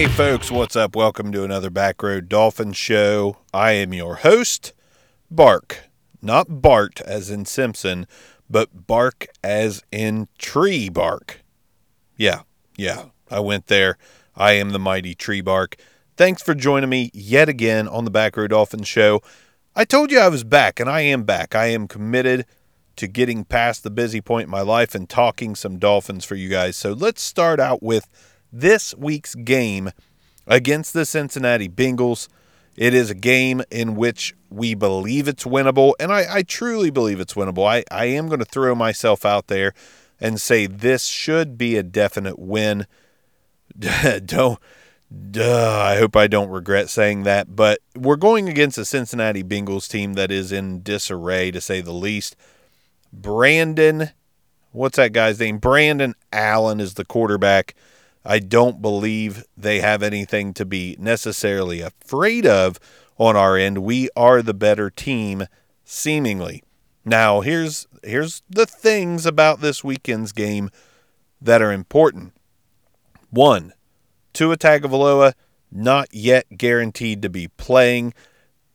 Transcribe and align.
Hey, 0.00 0.08
folks, 0.08 0.50
what's 0.50 0.76
up? 0.76 0.96
Welcome 0.96 1.30
to 1.32 1.44
another 1.44 1.68
Back 1.68 2.02
Row 2.02 2.22
Dolphin 2.22 2.72
show. 2.72 3.36
I 3.52 3.72
am 3.72 3.92
your 3.92 4.14
host, 4.14 4.72
Bark. 5.30 5.90
Not 6.22 6.62
Bart 6.62 7.02
as 7.02 7.28
in 7.28 7.44
Simpson, 7.44 8.06
but 8.48 8.86
bark 8.86 9.26
as 9.44 9.82
in 9.92 10.28
tree 10.38 10.88
bark. 10.88 11.42
Yeah, 12.16 12.44
yeah, 12.78 13.08
I 13.30 13.40
went 13.40 13.66
there. 13.66 13.98
I 14.34 14.52
am 14.52 14.70
the 14.70 14.78
mighty 14.78 15.14
tree 15.14 15.42
bark. 15.42 15.76
Thanks 16.16 16.40
for 16.40 16.54
joining 16.54 16.88
me 16.88 17.10
yet 17.12 17.50
again 17.50 17.86
on 17.86 18.06
the 18.06 18.10
Back 18.10 18.38
Row 18.38 18.48
Dolphin 18.48 18.84
show. 18.84 19.20
I 19.76 19.84
told 19.84 20.10
you 20.10 20.18
I 20.18 20.28
was 20.28 20.44
back, 20.44 20.80
and 20.80 20.88
I 20.88 21.02
am 21.02 21.24
back. 21.24 21.54
I 21.54 21.66
am 21.66 21.86
committed 21.86 22.46
to 22.96 23.06
getting 23.06 23.44
past 23.44 23.82
the 23.82 23.90
busy 23.90 24.22
point 24.22 24.44
in 24.44 24.50
my 24.50 24.62
life 24.62 24.94
and 24.94 25.10
talking 25.10 25.54
some 25.54 25.78
Dolphins 25.78 26.24
for 26.24 26.36
you 26.36 26.48
guys. 26.48 26.78
So 26.78 26.94
let's 26.94 27.20
start 27.20 27.60
out 27.60 27.82
with 27.82 28.08
this 28.52 28.94
week's 28.96 29.34
game 29.34 29.90
against 30.46 30.92
the 30.92 31.04
Cincinnati 31.04 31.68
Bengals. 31.68 32.28
It 32.76 32.94
is 32.94 33.10
a 33.10 33.14
game 33.14 33.62
in 33.70 33.94
which 33.94 34.34
we 34.48 34.74
believe 34.74 35.28
it's 35.28 35.44
winnable, 35.44 35.94
and 36.00 36.12
I, 36.12 36.36
I 36.36 36.42
truly 36.42 36.90
believe 36.90 37.20
it's 37.20 37.34
winnable. 37.34 37.66
I, 37.68 37.84
I 37.90 38.06
am 38.06 38.28
going 38.28 38.38
to 38.38 38.44
throw 38.44 38.74
myself 38.74 39.24
out 39.24 39.48
there 39.48 39.74
and 40.20 40.40
say 40.40 40.66
this 40.66 41.04
should 41.04 41.56
be 41.56 41.76
a 41.76 41.82
definite 41.82 42.38
win. 42.38 42.86
don't, 44.24 44.58
duh, 45.30 45.80
I 45.80 45.96
hope 45.96 46.16
I 46.16 46.26
don't 46.26 46.50
regret 46.50 46.90
saying 46.90 47.22
that, 47.24 47.54
but 47.54 47.80
we're 47.96 48.16
going 48.16 48.48
against 48.48 48.78
a 48.78 48.84
Cincinnati 48.84 49.42
Bengals 49.42 49.88
team 49.88 50.14
that 50.14 50.30
is 50.30 50.52
in 50.52 50.82
disarray, 50.82 51.50
to 51.50 51.60
say 51.60 51.80
the 51.80 51.92
least. 51.92 52.36
Brandon, 53.12 54.10
what's 54.72 54.96
that 54.96 55.12
guy's 55.12 55.40
name? 55.40 55.58
Brandon 55.58 56.14
Allen 56.32 56.80
is 56.80 56.94
the 56.94 57.04
quarterback. 57.04 57.74
I 58.24 58.38
don't 58.38 58.82
believe 58.82 59.44
they 59.56 59.80
have 59.80 60.02
anything 60.02 60.52
to 60.54 60.64
be 60.64 60.96
necessarily 60.98 61.80
afraid 61.80 62.46
of 62.46 62.78
on 63.16 63.36
our 63.36 63.56
end. 63.56 63.78
We 63.78 64.08
are 64.16 64.42
the 64.42 64.54
better 64.54 64.90
team, 64.90 65.46
seemingly. 65.84 66.62
Now, 67.04 67.40
here's 67.40 67.86
here's 68.02 68.42
the 68.48 68.66
things 68.66 69.26
about 69.26 69.60
this 69.60 69.82
weekend's 69.82 70.32
game 70.32 70.70
that 71.40 71.62
are 71.62 71.72
important. 71.72 72.34
One, 73.30 73.72
Tua 74.32 74.56
Tagovailoa 74.56 75.34
not 75.72 76.08
yet 76.12 76.46
guaranteed 76.56 77.22
to 77.22 77.30
be 77.30 77.48
playing. 77.48 78.12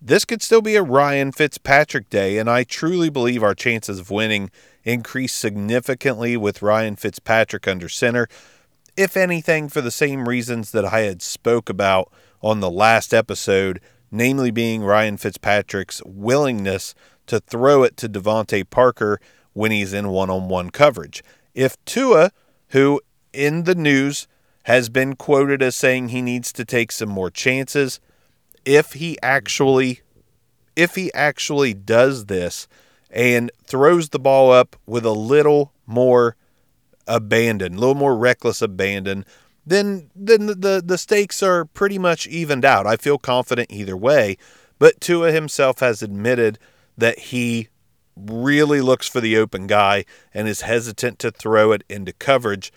This 0.02 0.26
could 0.26 0.42
still 0.42 0.62
be 0.62 0.76
a 0.76 0.84
Ryan 0.84 1.32
Fitzpatrick 1.32 2.10
day, 2.10 2.38
and 2.38 2.50
I 2.50 2.64
truly 2.64 3.10
believe 3.10 3.44
our 3.44 3.56
chances 3.56 4.00
of 4.00 4.12
winning 4.12 4.50
increase 4.84 5.34
significantly 5.34 6.38
with 6.38 6.62
Ryan 6.62 6.96
Fitzpatrick 6.96 7.68
under 7.68 7.90
center 7.90 8.28
if 8.98 9.18
anything, 9.18 9.70
for 9.70 9.82
the 9.82 9.92
same 9.92 10.28
reasons 10.28 10.72
that 10.72 10.86
I 10.86 11.02
had 11.02 11.22
spoke 11.22 11.70
about 11.70 12.12
on 12.42 12.60
the 12.60 12.70
last 12.70 13.14
episode, 13.14 13.82
namely 14.12 14.52
being 14.52 14.84
Ryan 14.84 15.18
Fitzpatrick's 15.18 16.02
willingness 16.06 16.96
to 17.28 17.40
throw 17.40 17.84
it 17.84 17.98
to 17.98 18.10
DeVante 18.10 18.70
Parker 18.70 19.20
when 19.54 19.72
he's 19.72 19.94
in 19.94 20.10
one-on-one 20.10 20.70
coverage. 20.70 21.24
If 21.54 21.84
Tua, 21.86 22.32
who 22.70 23.02
in 23.34 23.64
the 23.64 23.76
news 23.76 24.28
has 24.64 24.90
been 24.90 25.16
quoted 25.16 25.62
as 25.62 25.76
saying 25.76 26.10
he 26.10 26.22
needs 26.22 26.52
to 26.54 26.66
take 26.66 26.92
some 26.92 27.10
more 27.10 27.30
chances, 27.30 28.00
if 28.66 28.94
he 28.94 29.18
actually 29.22 30.02
if 30.76 30.96
he 30.96 31.14
actually 31.14 31.74
does 31.74 32.26
this 32.26 32.68
and 33.10 33.50
throws 33.64 34.10
the 34.10 34.20
ball 34.20 34.52
up 34.52 34.76
with 34.86 35.06
a 35.06 35.12
little 35.12 35.72
more 35.86 36.36
abandon, 37.08 37.76
a 37.76 37.80
little 37.80 37.96
more 37.96 38.16
reckless 38.16 38.62
abandon, 38.62 39.26
then 39.66 40.10
then 40.16 40.48
the 40.48 40.82
the 40.86 40.98
stakes 40.98 41.42
are 41.42 41.66
pretty 41.66 41.98
much 41.98 42.28
evened 42.28 42.66
out. 42.66 42.86
I 42.86 42.98
feel 42.98 43.18
confident 43.18 43.72
either 43.72 43.98
way. 43.98 44.38
But 44.78 45.00
Tua 45.00 45.32
himself 45.32 45.80
has 45.80 46.02
admitted 46.02 46.60
that 46.98 47.18
he 47.20 47.70
really 48.16 48.82
looks 48.82 49.08
for 49.08 49.22
the 49.22 49.38
open 49.38 49.68
guy 49.68 50.06
and 50.34 50.48
is 50.48 50.62
hesitant 50.62 51.20
to 51.20 51.32
throw 51.32 51.72
it 51.72 51.84
into 51.90 52.14
coverage. 52.14 52.72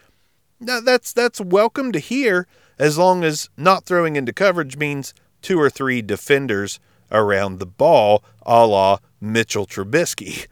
Now 0.61 0.81
that's 0.81 1.13
that's 1.13 1.41
welcome 1.41 1.93
to 1.93 1.99
hear 1.99 2.47
as 2.79 2.99
long 2.99 3.25
as 3.25 3.49
not 3.57 3.85
throwing 3.85 4.17
into 4.17 4.33
coverage 4.33 4.77
means 4.77 5.15
two 5.43 5.61
or 5.61 5.71
three 5.71 6.03
defenders 6.03 6.81
around 7.11 7.59
the 7.59 7.67
ball, 7.67 8.25
a 8.45 8.67
la 8.67 8.99
Mitchell 9.21 9.67
Trubisky. 9.67 10.47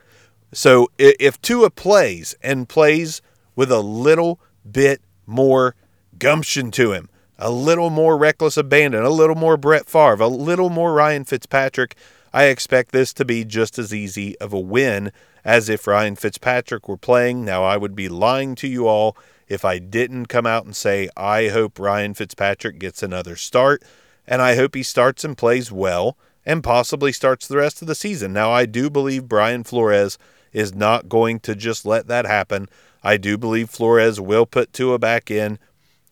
So 0.52 0.88
if 0.98 1.40
Tua 1.42 1.70
plays 1.70 2.34
and 2.42 2.68
plays 2.68 3.20
with 3.56 3.72
a 3.72 3.80
little 3.80 4.38
bit 4.70 5.00
more 5.26 5.74
gumption 6.18 6.70
to 6.72 6.92
him, 6.92 7.08
a 7.38 7.50
little 7.50 7.90
more 7.90 8.16
reckless 8.16 8.56
abandon, 8.56 9.02
a 9.02 9.10
little 9.10 9.34
more 9.34 9.56
Brett 9.56 9.86
Favre, 9.86 10.22
a 10.22 10.28
little 10.28 10.70
more 10.70 10.92
Ryan 10.92 11.24
Fitzpatrick. 11.24 11.96
I 12.32 12.44
expect 12.44 12.92
this 12.92 13.12
to 13.14 13.24
be 13.24 13.44
just 13.44 13.78
as 13.78 13.92
easy 13.92 14.38
of 14.38 14.52
a 14.52 14.60
win 14.60 15.10
as 15.44 15.68
if 15.68 15.86
Ryan 15.86 16.16
Fitzpatrick 16.16 16.88
were 16.88 16.96
playing. 16.96 17.44
Now, 17.44 17.64
I 17.64 17.76
would 17.76 17.94
be 17.94 18.08
lying 18.08 18.54
to 18.56 18.68
you 18.68 18.86
all 18.86 19.16
if 19.48 19.64
I 19.64 19.78
didn't 19.78 20.26
come 20.26 20.46
out 20.46 20.64
and 20.64 20.74
say, 20.74 21.08
I 21.16 21.48
hope 21.48 21.78
Ryan 21.78 22.14
Fitzpatrick 22.14 22.78
gets 22.78 23.02
another 23.02 23.36
start, 23.36 23.82
and 24.26 24.42
I 24.42 24.56
hope 24.56 24.74
he 24.74 24.82
starts 24.82 25.24
and 25.24 25.38
plays 25.38 25.70
well 25.70 26.16
and 26.44 26.64
possibly 26.64 27.12
starts 27.12 27.46
the 27.46 27.56
rest 27.56 27.80
of 27.80 27.88
the 27.88 27.94
season. 27.94 28.32
Now, 28.32 28.50
I 28.50 28.66
do 28.66 28.90
believe 28.90 29.28
Brian 29.28 29.64
Flores 29.64 30.18
is 30.52 30.74
not 30.74 31.08
going 31.08 31.40
to 31.40 31.54
just 31.54 31.84
let 31.84 32.06
that 32.06 32.24
happen. 32.24 32.68
I 33.06 33.18
do 33.18 33.38
believe 33.38 33.70
Flores 33.70 34.20
will 34.20 34.46
put 34.46 34.72
Tua 34.72 34.98
back 34.98 35.30
in 35.30 35.60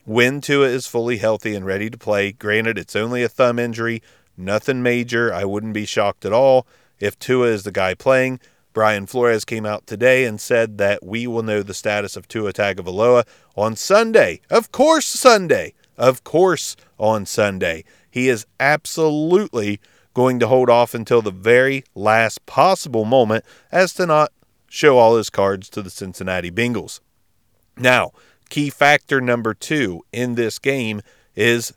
when 0.04 0.40
Tua 0.40 0.68
is 0.68 0.86
fully 0.86 1.16
healthy 1.16 1.56
and 1.56 1.66
ready 1.66 1.90
to 1.90 1.98
play. 1.98 2.30
Granted, 2.30 2.78
it's 2.78 2.94
only 2.94 3.24
a 3.24 3.28
thumb 3.28 3.58
injury, 3.58 4.00
nothing 4.36 4.80
major. 4.80 5.34
I 5.34 5.44
wouldn't 5.44 5.74
be 5.74 5.86
shocked 5.86 6.24
at 6.24 6.32
all 6.32 6.68
if 7.00 7.18
Tua 7.18 7.48
is 7.48 7.64
the 7.64 7.72
guy 7.72 7.94
playing. 7.94 8.38
Brian 8.72 9.06
Flores 9.06 9.44
came 9.44 9.66
out 9.66 9.88
today 9.88 10.24
and 10.24 10.40
said 10.40 10.78
that 10.78 11.04
we 11.04 11.26
will 11.26 11.42
know 11.42 11.64
the 11.64 11.74
status 11.74 12.16
of 12.16 12.28
Tua 12.28 12.52
Tagovailoa 12.52 13.26
on 13.56 13.74
Sunday. 13.74 14.40
Of 14.48 14.70
course, 14.70 15.06
Sunday. 15.06 15.74
Of 15.98 16.22
course, 16.22 16.76
on 16.96 17.26
Sunday. 17.26 17.82
He 18.08 18.28
is 18.28 18.46
absolutely 18.60 19.80
going 20.14 20.38
to 20.38 20.46
hold 20.46 20.70
off 20.70 20.94
until 20.94 21.22
the 21.22 21.32
very 21.32 21.82
last 21.96 22.46
possible 22.46 23.04
moment 23.04 23.44
as 23.72 23.92
to 23.94 24.06
not 24.06 24.30
show 24.74 24.98
all 24.98 25.16
his 25.16 25.30
cards 25.30 25.70
to 25.70 25.80
the 25.82 25.90
Cincinnati 25.90 26.50
Bengals. 26.50 26.98
Now, 27.76 28.10
key 28.50 28.70
factor 28.70 29.20
number 29.20 29.54
two 29.54 30.02
in 30.12 30.34
this 30.34 30.58
game 30.58 31.00
is 31.36 31.72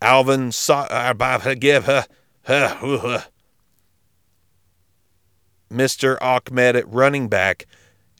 Alvin 0.00 0.52
Sa- 0.52 0.86
uh, 0.88 1.14
uh, 1.18 2.02
uh, 2.48 3.22
Mr. 5.68 6.16
Ahmed 6.20 6.76
at 6.76 6.88
running 6.88 7.26
back. 7.28 7.66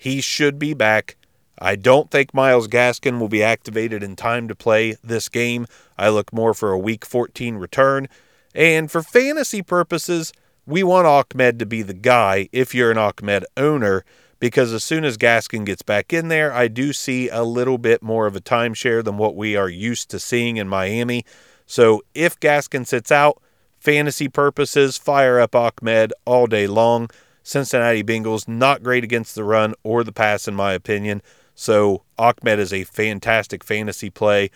He 0.01 0.21
should 0.21 0.59
be 0.59 0.75
back. 0.75 1.17
I 1.61 1.77
don't 1.77 2.11
think 2.11 2.35
Myles 2.35 2.67
Gaskin 2.67 3.21
will 3.21 3.29
be 3.29 3.43
activated 3.45 4.03
in 4.03 4.17
time 4.17 4.49
to 4.49 4.57
play 4.57 4.97
this 5.05 5.29
game. 5.29 5.69
I 5.97 6.09
look 6.09 6.33
more 6.33 6.55
for 6.55 6.73
a 6.73 6.79
week 6.79 7.05
14 7.05 7.55
return. 7.55 8.09
And 8.53 8.91
for 8.91 9.01
fantasy 9.01 9.63
purposes, 9.63 10.33
we 10.67 10.83
want 10.83 11.07
Ahmed 11.07 11.59
to 11.59 11.67
be 11.67 11.83
the 11.83 11.95
guy 11.95 12.49
if 12.53 12.75
you're 12.75 12.91
an 12.91 12.99
Ahmed 12.99 13.45
owner, 13.57 14.05
because 14.39 14.73
as 14.73 14.85
soon 14.85 15.05
as 15.05 15.17
Gaskin 15.17 15.65
gets 15.65 15.83
back 15.83 16.13
in 16.13 16.29
there, 16.29 16.53
I 16.53 16.69
do 16.69 16.93
see 16.93 17.29
a 17.29 17.43
little 17.43 17.79
bit 17.79 18.03
more 18.03 18.27
of 18.27 18.37
a 18.37 18.41
timeshare 18.41 19.05
than 19.05 19.17
what 19.17 19.37
we 19.37 19.57
are 19.57 19.69
used 19.69 20.11
to 20.11 20.19
seeing 20.19 20.57
in 20.57 20.69
Miami. 20.69 21.25
So 21.67 22.03
if 22.15 22.39
Gaskin 22.39 22.87
sits 22.87 23.11
out, 23.13 23.41
fantasy 23.79 24.29
purposes, 24.29 24.97
fire 24.97 25.41
up 25.41 25.55
Ahmed 25.55 26.13
all 26.25 26.47
day 26.47 26.67
long. 26.67 27.11
Cincinnati 27.43 28.05
Bengals 28.05 28.47
not 28.47 28.83
great 28.83 29.05
against 29.05 29.35
the 29.35 29.45
run 29.45 29.75
or 29.83 30.05
the 30.05 30.13
pass, 30.13 30.47
in 30.47 30.55
my 30.55 30.73
opinion. 30.73 31.23
So 31.55 32.03
Ahmed 32.19 32.59
is 32.59 32.73
a 32.73 32.85
fantastic 32.85 33.65
fantasy 33.65 34.11
play. 34.11 34.51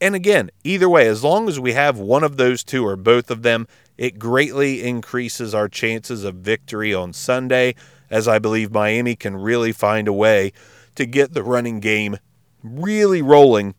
And 0.00 0.14
again, 0.14 0.50
either 0.64 0.88
way, 0.88 1.06
as 1.06 1.22
long 1.22 1.48
as 1.48 1.60
we 1.60 1.74
have 1.74 1.98
one 1.98 2.24
of 2.24 2.36
those 2.36 2.64
two 2.64 2.86
or 2.86 2.96
both 2.96 3.30
of 3.30 3.42
them, 3.42 3.68
it 4.00 4.18
greatly 4.18 4.82
increases 4.82 5.54
our 5.54 5.68
chances 5.68 6.24
of 6.24 6.36
victory 6.36 6.94
on 6.94 7.12
Sunday, 7.12 7.74
as 8.08 8.26
I 8.26 8.38
believe 8.38 8.72
Miami 8.72 9.14
can 9.14 9.36
really 9.36 9.72
find 9.72 10.08
a 10.08 10.12
way 10.12 10.54
to 10.94 11.04
get 11.04 11.34
the 11.34 11.42
running 11.42 11.80
game 11.80 12.16
really 12.62 13.20
rolling 13.20 13.74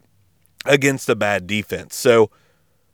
against 0.64 1.10
a 1.10 1.16
bad 1.16 1.48
defense. 1.48 1.96
So, 1.96 2.30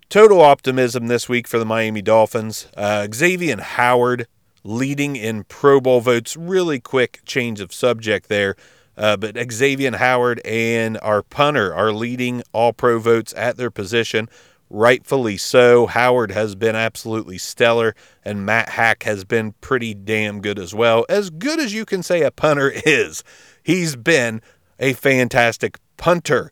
total 0.07 0.39
optimism 0.39 1.07
this 1.07 1.27
week 1.27 1.49
for 1.49 1.59
the 1.59 1.65
Miami 1.65 2.01
Dolphins. 2.01 2.69
Uh, 2.77 3.09
Xavier 3.13 3.59
Howard 3.59 4.27
leading 4.63 5.17
in 5.17 5.43
Pro 5.43 5.81
Bowl 5.81 5.99
votes. 5.99 6.37
Really 6.37 6.79
quick 6.79 7.19
change 7.25 7.59
of 7.59 7.73
subject 7.73 8.29
there. 8.29 8.55
Uh, 8.95 9.17
but 9.17 9.35
Xavier 9.51 9.97
Howard 9.97 10.39
and 10.45 10.97
our 11.01 11.23
punter 11.23 11.75
are 11.75 11.91
leading 11.91 12.41
all 12.53 12.71
pro 12.71 12.99
votes 12.99 13.33
at 13.35 13.57
their 13.57 13.69
position 13.69 14.29
rightfully 14.69 15.37
so. 15.37 15.87
Howard 15.87 16.31
has 16.31 16.55
been 16.55 16.75
absolutely 16.75 17.37
stellar, 17.37 17.95
and 18.23 18.45
Matt 18.45 18.69
Haack 18.69 19.03
has 19.03 19.23
been 19.23 19.53
pretty 19.61 19.93
damn 19.93 20.41
good 20.41 20.59
as 20.59 20.73
well. 20.73 21.05
As 21.09 21.29
good 21.29 21.59
as 21.59 21.73
you 21.73 21.85
can 21.85 22.03
say 22.03 22.21
a 22.21 22.31
punter 22.31 22.71
is, 22.85 23.23
he's 23.63 23.95
been 23.95 24.41
a 24.79 24.93
fantastic 24.93 25.77
punter. 25.97 26.51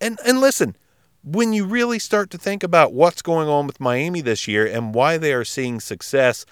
And 0.00 0.18
and 0.24 0.40
listen, 0.40 0.76
when 1.22 1.52
you 1.52 1.64
really 1.64 1.98
start 1.98 2.30
to 2.30 2.38
think 2.38 2.62
about 2.62 2.92
what's 2.92 3.22
going 3.22 3.48
on 3.48 3.66
with 3.66 3.80
Miami 3.80 4.20
this 4.20 4.46
year 4.46 4.66
and 4.66 4.94
why 4.94 5.18
they 5.18 5.32
are 5.32 5.44
seeing 5.44 5.80
success, 5.80 6.46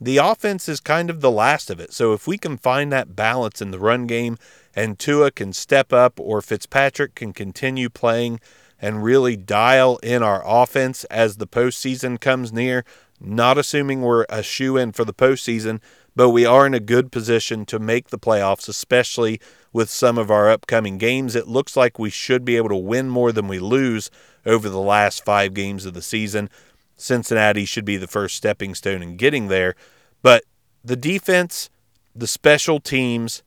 the 0.00 0.16
offense 0.16 0.68
is 0.68 0.80
kind 0.80 1.10
of 1.10 1.20
the 1.20 1.30
last 1.30 1.70
of 1.70 1.78
it. 1.78 1.92
So 1.92 2.12
if 2.12 2.26
we 2.26 2.38
can 2.38 2.56
find 2.56 2.90
that 2.90 3.14
balance 3.14 3.60
in 3.60 3.70
the 3.70 3.78
run 3.78 4.06
game 4.06 4.38
and 4.74 4.98
Tua 4.98 5.30
can 5.30 5.52
step 5.52 5.92
up 5.92 6.18
or 6.18 6.40
Fitzpatrick 6.40 7.14
can 7.14 7.32
continue 7.32 7.90
playing 7.90 8.40
and 8.80 9.04
really 9.04 9.36
dial 9.36 9.98
in 9.98 10.22
our 10.22 10.42
offense 10.44 11.04
as 11.04 11.36
the 11.36 11.46
postseason 11.46 12.20
comes 12.20 12.52
near, 12.52 12.84
not 13.20 13.58
assuming 13.58 14.00
we're 14.00 14.24
a 14.28 14.42
shoe 14.42 14.76
in 14.76 14.92
for 14.92 15.04
the 15.04 15.14
postseason, 15.14 15.80
but 16.16 16.30
we 16.30 16.44
are 16.44 16.66
in 16.66 16.74
a 16.74 16.80
good 16.80 17.12
position 17.12 17.64
to 17.66 17.78
make 17.78 18.08
the 18.08 18.18
playoffs, 18.18 18.68
especially 18.68 19.40
with 19.72 19.90
some 19.90 20.18
of 20.18 20.30
our 20.30 20.50
upcoming 20.50 20.98
games. 20.98 21.36
It 21.36 21.46
looks 21.46 21.76
like 21.76 21.98
we 21.98 22.10
should 22.10 22.44
be 22.44 22.56
able 22.56 22.70
to 22.70 22.76
win 22.76 23.08
more 23.08 23.32
than 23.32 23.48
we 23.48 23.58
lose 23.58 24.10
over 24.44 24.68
the 24.68 24.80
last 24.80 25.24
five 25.24 25.54
games 25.54 25.86
of 25.86 25.94
the 25.94 26.02
season. 26.02 26.50
Cincinnati 26.96 27.64
should 27.64 27.84
be 27.84 27.96
the 27.96 28.06
first 28.06 28.36
stepping 28.36 28.74
stone 28.74 29.02
in 29.02 29.16
getting 29.16 29.48
there. 29.48 29.74
But 30.22 30.44
the 30.84 30.96
defense, 30.96 31.70
the 32.14 32.26
special 32.26 32.80
teams, 32.80 33.42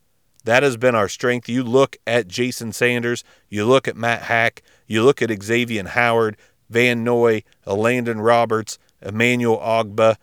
that 0.46 0.64
has 0.64 0.78
been 0.78 0.96
our 0.96 1.08
strength. 1.08 1.48
You 1.48 1.64
look 1.64 1.98
at 2.06 2.28
Jason 2.28 2.74
Sanders, 2.74 3.24
you 3.50 3.66
look 3.66 3.88
at 3.88 3.96
Matt 3.96 4.24
Haack, 4.24 4.62
you 4.94 5.04
look 5.04 5.22
at 5.22 5.44
Xavier 5.44 5.88
Howard, 5.88 6.38
Van 6.70 7.04
Noy, 7.04 7.44
Elandon 7.68 8.24
Roberts, 8.24 8.78
Emmanuel 9.02 9.58
Ogbah, 9.58 10.16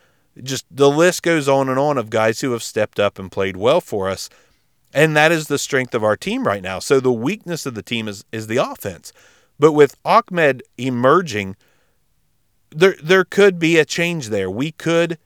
just 0.43 0.65
the 0.71 0.91
list 0.91 1.23
goes 1.23 1.49
on 1.49 1.69
and 1.69 1.79
on 1.79 1.99
of 1.99 2.11
guys 2.11 2.41
who 2.41 2.53
have 2.53 2.63
stepped 2.63 2.99
up 2.99 3.19
and 3.19 3.31
played 3.31 3.57
well 3.57 3.81
for 3.81 4.09
us. 4.09 4.31
And 4.93 5.17
that 5.17 5.33
is 5.33 5.49
the 5.49 5.59
strength 5.59 5.95
of 5.95 6.03
our 6.03 6.17
team 6.17 6.47
right 6.47 6.63
now. 6.63 6.79
So 6.79 6.99
the 6.99 7.13
weakness 7.13 7.67
of 7.67 7.75
the 7.75 7.83
team 7.83 8.09
is 8.09 8.25
is 8.33 8.47
the 8.47 8.57
offense. 8.57 9.13
But 9.59 9.73
with 9.73 9.97
Ahmed 10.05 10.63
emerging, 10.79 11.57
there 12.71 12.97
there 13.03 13.25
could 13.25 13.59
be 13.59 13.79
a 13.79 13.85
change 13.85 14.29
there. 14.29 14.51
We 14.51 14.73
could 14.73 15.19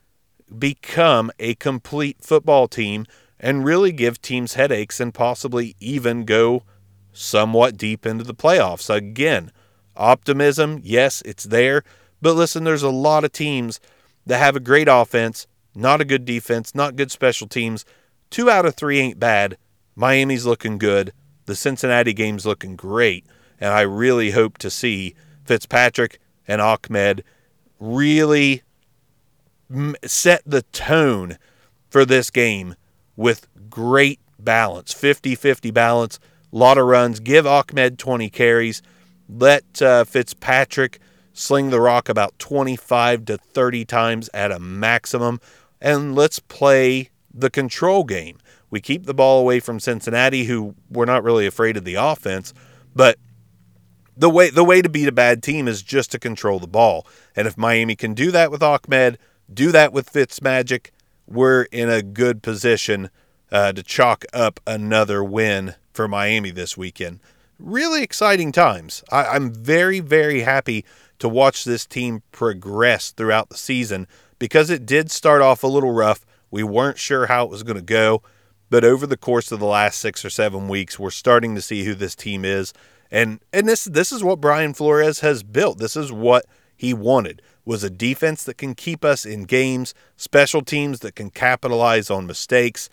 become 0.58 1.30
a 1.38 1.54
complete 1.54 2.18
football 2.20 2.68
team 2.68 3.06
and 3.38 3.64
really 3.64 3.92
give 3.92 4.20
teams 4.20 4.54
headaches 4.54 5.00
and 5.00 5.14
possibly 5.14 5.76
even 5.80 6.24
go 6.24 6.64
somewhat 7.14 7.78
deep 7.78 8.04
into 8.04 8.24
the 8.24 8.34
playoffs. 8.34 8.94
Again, 8.94 9.50
optimism, 9.96 10.80
yes, 10.82 11.22
it's 11.24 11.44
there. 11.44 11.82
But 12.20 12.34
listen, 12.34 12.64
there's 12.64 12.82
a 12.82 12.90
lot 12.90 13.24
of 13.24 13.32
teams 13.32 13.80
that 14.26 14.38
have 14.38 14.56
a 14.56 14.60
great 14.60 14.88
offense, 14.90 15.46
not 15.74 16.00
a 16.00 16.04
good 16.04 16.24
defense, 16.24 16.74
not 16.74 16.96
good 16.96 17.10
special 17.10 17.46
teams. 17.46 17.84
Two 18.30 18.50
out 18.50 18.66
of 18.66 18.74
three 18.74 18.98
ain't 18.98 19.20
bad. 19.20 19.56
Miami's 19.94 20.44
looking 20.44 20.78
good. 20.78 21.12
The 21.46 21.54
Cincinnati 21.54 22.12
game's 22.12 22.46
looking 22.46 22.76
great. 22.76 23.26
And 23.60 23.72
I 23.72 23.82
really 23.82 24.32
hope 24.32 24.58
to 24.58 24.70
see 24.70 25.14
Fitzpatrick 25.44 26.18
and 26.48 26.60
Ahmed 26.60 27.22
really 27.78 28.62
set 30.04 30.42
the 30.44 30.62
tone 30.62 31.38
for 31.88 32.04
this 32.04 32.30
game 32.30 32.74
with 33.16 33.46
great 33.70 34.20
balance 34.38 34.92
50 34.92 35.34
50 35.34 35.70
balance, 35.70 36.18
a 36.54 36.56
lot 36.56 36.78
of 36.78 36.86
runs. 36.86 37.20
Give 37.20 37.46
Ahmed 37.46 37.98
20 37.98 38.30
carries. 38.30 38.80
Let 39.28 39.82
uh, 39.82 40.04
Fitzpatrick 40.04 41.00
sling 41.32 41.70
the 41.70 41.80
rock 41.80 42.08
about 42.08 42.38
25 42.38 43.24
to 43.24 43.38
30 43.38 43.84
times 43.84 44.30
at 44.32 44.52
a 44.52 44.60
maximum, 44.60 45.40
and 45.80 46.14
let's 46.14 46.38
play 46.38 47.10
the 47.32 47.50
control 47.50 48.04
game. 48.04 48.38
We 48.70 48.80
keep 48.80 49.04
the 49.04 49.14
ball 49.14 49.40
away 49.40 49.60
from 49.60 49.80
Cincinnati, 49.80 50.44
who 50.44 50.74
we're 50.90 51.04
not 51.04 51.24
really 51.24 51.46
afraid 51.46 51.76
of 51.76 51.84
the 51.84 51.96
offense, 51.96 52.54
but 52.94 53.18
the 54.16 54.30
way 54.30 54.50
the 54.50 54.64
way 54.64 54.80
to 54.80 54.88
beat 54.88 55.08
a 55.08 55.12
bad 55.12 55.42
team 55.42 55.66
is 55.66 55.82
just 55.82 56.12
to 56.12 56.18
control 56.20 56.60
the 56.60 56.68
ball. 56.68 57.06
And 57.34 57.48
if 57.48 57.58
Miami 57.58 57.96
can 57.96 58.14
do 58.14 58.30
that 58.30 58.52
with 58.52 58.62
Ahmed, 58.62 59.18
do 59.52 59.72
that 59.72 59.92
with 59.92 60.12
Fitzmagic, 60.12 60.90
we're 61.26 61.62
in 61.64 61.90
a 61.90 62.02
good 62.02 62.42
position 62.42 63.10
uh, 63.50 63.72
to 63.72 63.82
chalk 63.82 64.24
up 64.32 64.60
another 64.66 65.24
win 65.24 65.74
for 65.94 66.08
Miami 66.08 66.50
this 66.50 66.76
weekend. 66.76 67.20
Really 67.58 68.02
exciting 68.02 68.52
times. 68.52 69.02
I, 69.10 69.26
I'm 69.26 69.52
very, 69.52 70.00
very 70.00 70.40
happy 70.40 70.84
to 71.20 71.28
watch 71.28 71.64
this 71.64 71.86
team 71.86 72.22
progress 72.32 73.12
throughout 73.12 73.48
the 73.48 73.56
season 73.56 74.06
because 74.38 74.68
it 74.68 74.84
did 74.84 75.10
start 75.10 75.40
off 75.40 75.62
a 75.62 75.68
little 75.68 75.92
rough. 75.92 76.26
We 76.50 76.64
weren't 76.64 76.98
sure 76.98 77.26
how 77.26 77.44
it 77.44 77.50
was 77.50 77.62
going 77.62 77.76
to 77.76 77.82
go, 77.82 78.22
but 78.68 78.84
over 78.84 79.06
the 79.06 79.16
course 79.16 79.52
of 79.52 79.60
the 79.60 79.66
last 79.66 80.00
6 80.00 80.24
or 80.24 80.30
7 80.30 80.68
weeks, 80.68 80.98
we're 80.98 81.10
starting 81.10 81.54
to 81.54 81.62
see 81.62 81.84
who 81.84 81.94
this 81.94 82.14
team 82.14 82.44
is. 82.44 82.74
And 83.10 83.40
and 83.52 83.68
this 83.68 83.84
this 83.84 84.10
is 84.10 84.24
what 84.24 84.40
Brian 84.40 84.74
Flores 84.74 85.20
has 85.20 85.44
built. 85.44 85.78
This 85.78 85.94
is 85.94 86.10
what 86.10 86.46
he 86.76 86.92
wanted 86.92 87.40
was 87.64 87.82
a 87.82 87.90
defense 87.90 88.44
that 88.44 88.58
can 88.58 88.74
keep 88.74 89.04
us 89.04 89.24
in 89.24 89.44
games, 89.44 89.94
special 90.16 90.62
teams 90.62 91.00
that 91.00 91.14
can 91.14 91.30
capitalize 91.30 92.10
on 92.10 92.26
mistakes. 92.26 92.90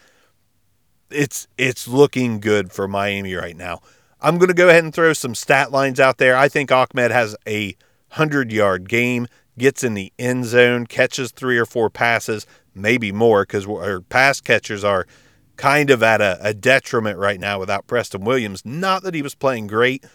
It's 1.14 1.48
it's 1.58 1.88
looking 1.88 2.40
good 2.40 2.72
for 2.72 2.88
Miami 2.88 3.34
right 3.36 3.56
now. 3.56 3.82
I'm 4.22 4.38
going 4.38 4.50
to 4.50 4.54
go 4.54 4.70
ahead 4.70 4.84
and 4.84 4.94
throw 4.94 5.14
some 5.14 5.34
stat 5.34 5.72
lines 5.72 6.00
out 6.00 6.18
there. 6.18 6.36
I 6.36 6.48
think 6.48 6.72
Ahmed 6.72 7.12
has 7.12 7.36
a 7.48 7.76
100 8.10 8.52
yard 8.52 8.88
game, 8.88 9.28
gets 9.58 9.84
in 9.84 9.96
the 9.96 10.14
end 10.20 10.46
zone, 10.46 10.86
catches 10.86 11.32
three 11.32 11.58
or 11.58 11.66
four 11.66 11.90
passes, 11.90 12.46
maybe 12.76 13.12
more, 13.12 13.44
because 13.44 13.66
our 13.66 14.02
pass 14.02 14.40
catchers 14.40 14.84
are 14.84 15.08
kind 15.58 15.90
of 15.90 16.04
at 16.04 16.22
a, 16.22 16.38
a 16.42 16.54
detriment 16.54 17.18
right 17.18 17.40
now 17.40 17.60
without 17.60 17.88
Preston 17.88 18.24
Williams. 18.24 18.64
Not 18.64 19.04
that 19.04 19.14
he 19.16 19.22
was 19.22 19.36
playing 19.36 19.68
great, 19.68 20.06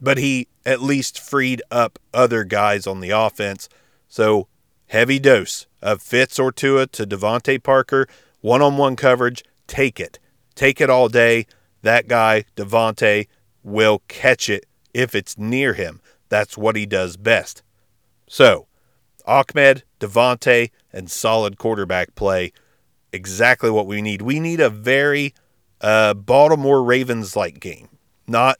but 0.00 0.18
he 0.18 0.48
at 0.64 0.80
least 0.80 1.18
freed 1.18 1.62
up 1.70 1.98
other 2.14 2.44
guys 2.44 2.86
on 2.86 3.00
the 3.00 3.10
offense. 3.10 3.68
So 4.08 4.48
heavy 4.88 5.18
dose 5.18 5.66
of 5.82 6.02
Fitz 6.02 6.38
or 6.38 6.52
Tua 6.52 6.86
to 6.88 7.06
DeVante 7.06 7.62
Parker, 7.62 8.06
one 8.40 8.62
on 8.62 8.76
one 8.76 8.96
coverage, 8.96 9.44
take 9.66 10.00
it. 10.00 10.18
Take 10.60 10.82
it 10.82 10.90
all 10.90 11.08
day. 11.08 11.46
That 11.80 12.06
guy, 12.06 12.44
DeVante, 12.54 13.28
will 13.62 14.02
catch 14.08 14.50
it 14.50 14.66
if 14.92 15.14
it's 15.14 15.38
near 15.38 15.72
him. 15.72 16.02
That's 16.28 16.58
what 16.58 16.76
he 16.76 16.84
does 16.84 17.16
best. 17.16 17.62
So, 18.28 18.66
Ahmed, 19.24 19.84
DeVante, 20.00 20.70
and 20.92 21.10
solid 21.10 21.56
quarterback 21.56 22.14
play. 22.14 22.52
Exactly 23.10 23.70
what 23.70 23.86
we 23.86 24.02
need. 24.02 24.20
We 24.20 24.38
need 24.38 24.60
a 24.60 24.68
very 24.68 25.32
uh, 25.80 26.12
Baltimore 26.12 26.82
Ravens 26.84 27.34
like 27.34 27.58
game. 27.58 27.88
Not, 28.28 28.58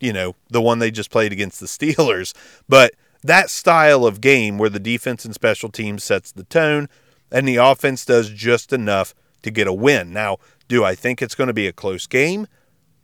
you 0.00 0.12
know, 0.12 0.34
the 0.50 0.60
one 0.60 0.80
they 0.80 0.90
just 0.90 1.12
played 1.12 1.30
against 1.30 1.60
the 1.60 1.66
Steelers, 1.68 2.34
but 2.68 2.92
that 3.22 3.50
style 3.50 4.04
of 4.04 4.20
game 4.20 4.58
where 4.58 4.68
the 4.68 4.80
defense 4.80 5.24
and 5.24 5.32
special 5.32 5.68
teams 5.68 6.02
sets 6.02 6.32
the 6.32 6.42
tone 6.42 6.88
and 7.30 7.46
the 7.46 7.54
offense 7.54 8.04
does 8.04 8.30
just 8.30 8.72
enough 8.72 9.14
to 9.46 9.50
get 9.50 9.66
a 9.66 9.72
win. 9.72 10.12
Now, 10.12 10.36
do 10.68 10.84
I 10.84 10.94
think 10.94 11.22
it's 11.22 11.34
going 11.34 11.48
to 11.48 11.54
be 11.54 11.66
a 11.66 11.72
close 11.72 12.06
game? 12.06 12.46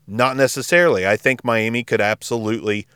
Not 0.06 0.36
necessarily. 0.36 1.06
I 1.06 1.16
think 1.16 1.44
Miami 1.44 1.84
could 1.84 2.00
absolutely 2.00 2.86